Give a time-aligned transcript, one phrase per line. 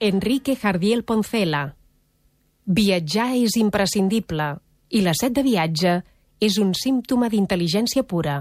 [0.00, 1.74] Enrique Jardiel Poncela.
[2.70, 4.44] Viatjar és imprescindible
[4.94, 5.94] i la set de viatge
[6.38, 8.36] és un símptoma d'intel·ligència pura.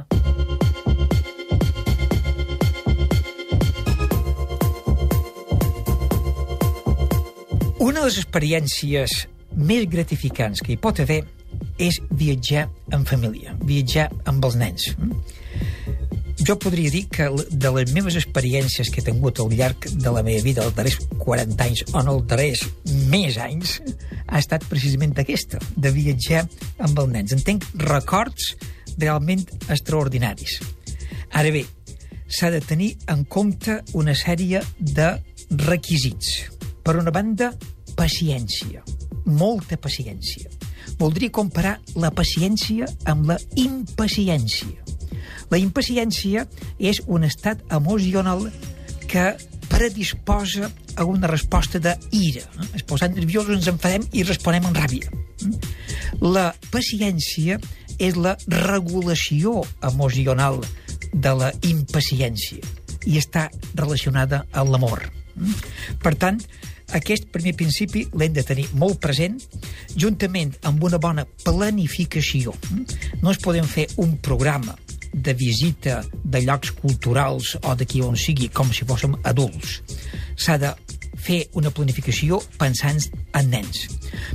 [7.81, 9.17] Una de les experiències
[9.57, 11.23] més gratificants que hi pot haver
[11.81, 14.91] és viatjar en família, viatjar amb els nens.
[16.47, 20.21] Jo podria dir que de les meves experiències que he tingut al llarg de la
[20.23, 22.61] meva vida, els darrers 40 anys o en els darrers
[23.11, 23.73] més anys,
[24.31, 26.45] ha estat precisament aquesta, de viatjar
[26.87, 27.35] amb els nens.
[27.35, 28.53] Entenc records
[28.95, 30.61] realment extraordinaris.
[31.35, 31.65] Ara bé,
[32.31, 35.11] s'ha de tenir en compte una sèrie de
[35.67, 36.45] requisits.
[36.79, 37.51] Per una banda,
[37.99, 38.87] paciència,
[39.27, 40.47] molta paciència.
[40.95, 44.95] Voldria comparar la paciència amb la impaciència.
[45.51, 46.45] La impaciència
[46.79, 48.49] és un estat emocional
[49.07, 49.35] que
[49.67, 52.43] predisposa a una resposta d'ira.
[52.75, 55.11] Es posant nerviosos, ens enfadem i responem amb ràbia.
[56.23, 57.59] La paciència
[57.99, 60.61] és la regulació emocional
[61.13, 62.63] de la impaciència
[63.07, 65.05] i està relacionada amb l'amor.
[66.03, 66.41] Per tant,
[66.97, 69.37] aquest primer principi l'hem de tenir molt present,
[69.95, 72.53] juntament amb una bona planificació.
[73.21, 74.77] No es podem fer un programa
[75.23, 79.81] de visita de llocs culturals o d'aquí on sigui, com si fóssim adults.
[80.37, 80.73] S'ha de
[81.17, 83.01] fer una planificació pensant
[83.37, 83.87] en nens.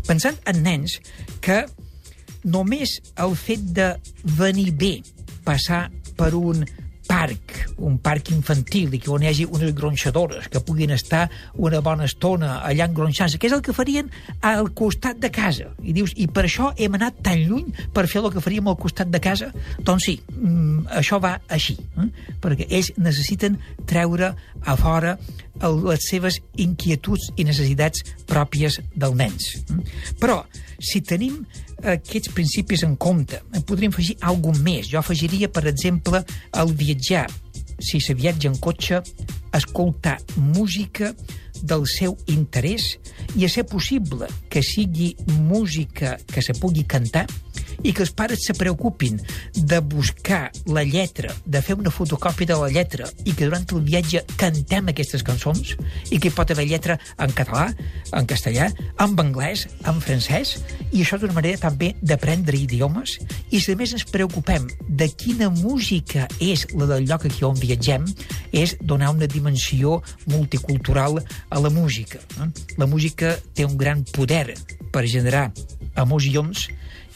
[0.09, 0.99] Pensant en nens
[1.45, 1.63] que
[2.45, 3.93] només el fet de
[4.39, 4.95] venir bé,
[5.47, 5.87] passar
[6.19, 6.67] per un
[7.13, 7.53] parc,
[7.85, 11.27] un parc infantil, i que on hi hagi unes gronxadores que puguin estar
[11.61, 14.09] una bona estona allà engronxant-se, que és el que farien
[14.49, 15.69] al costat de casa.
[15.85, 18.79] I dius, i per això hem anat tan lluny per fer el que faríem al
[18.81, 19.51] costat de casa?
[19.85, 22.09] Doncs sí, mm, això va així, eh?
[22.41, 24.33] perquè ells necessiten treure
[24.65, 25.19] a fora
[25.63, 29.53] les seves inquietuds i necessitats pròpies dels nens.
[30.23, 30.41] Però,
[30.81, 31.43] si tenim
[31.83, 34.89] aquests principis en compte, en podríem afegir alguna més.
[34.91, 36.23] Jo afegiria, per exemple,
[36.59, 37.27] el viatjar.
[37.83, 39.03] Si se viatja en cotxe,
[39.53, 41.13] escoltar música
[41.63, 42.97] del seu interès
[43.39, 47.27] i a ser possible que sigui música que se pugui cantar
[47.83, 49.21] i que els pares se preocupin
[49.57, 53.83] de buscar la lletra, de fer una fotocòpia de la lletra i que durant el
[53.87, 55.75] viatge cantem aquestes cançons
[56.11, 57.69] i que hi pot haver lletra en català,
[58.13, 58.71] en castellà,
[59.03, 60.57] en anglès, en francès
[60.91, 63.19] i això és una manera també d'aprendre idiomes
[63.51, 67.59] i si a més ens preocupem de quina música és la del lloc aquí on
[67.59, 68.07] viatgem
[68.53, 72.21] és donar una dimensió multicultural a la música.
[72.77, 74.55] La música té un gran poder
[74.93, 75.51] per generar
[75.99, 76.69] emocions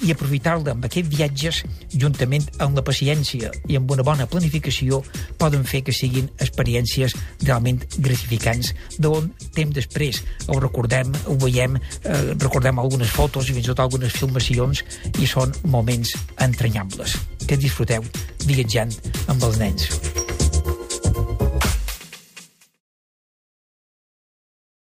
[0.05, 5.01] i aprofitar-la amb aquests viatges, juntament amb la paciència i amb una bona planificació,
[5.41, 10.23] poden fer que siguin experiències realment gratificants, d'on temps després
[10.53, 14.85] ho recordem, ho veiem, eh, recordem algunes fotos i fins i tot algunes filmacions
[15.21, 17.17] i són moments entranyables.
[17.47, 18.05] Que disfruteu
[18.45, 18.93] viatjant
[19.29, 20.06] amb els nens.